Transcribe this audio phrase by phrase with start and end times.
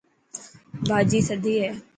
[0.87, 1.71] ڀاڄي ٿدي هي.